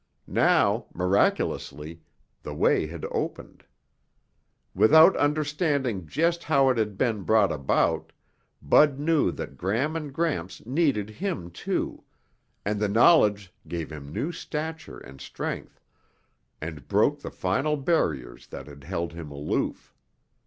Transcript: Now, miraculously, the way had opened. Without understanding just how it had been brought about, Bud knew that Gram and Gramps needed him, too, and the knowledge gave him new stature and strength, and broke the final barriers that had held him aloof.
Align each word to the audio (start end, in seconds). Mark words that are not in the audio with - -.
Now, 0.25 0.87
miraculously, 0.95 2.01
the 2.41 2.55
way 2.55 2.87
had 2.87 3.05
opened. 3.11 3.63
Without 4.73 5.15
understanding 5.15 6.07
just 6.07 6.43
how 6.45 6.69
it 6.71 6.79
had 6.79 6.97
been 6.97 7.21
brought 7.21 7.51
about, 7.51 8.11
Bud 8.63 8.97
knew 8.99 9.29
that 9.33 9.57
Gram 9.57 9.95
and 9.95 10.11
Gramps 10.11 10.65
needed 10.65 11.11
him, 11.11 11.51
too, 11.51 12.03
and 12.65 12.79
the 12.79 12.89
knowledge 12.89 13.53
gave 13.67 13.91
him 13.91 14.11
new 14.11 14.31
stature 14.31 14.97
and 14.97 15.21
strength, 15.21 15.79
and 16.59 16.87
broke 16.87 17.19
the 17.19 17.29
final 17.29 17.77
barriers 17.77 18.47
that 18.47 18.65
had 18.65 18.83
held 18.83 19.13
him 19.13 19.29
aloof. 19.31 19.93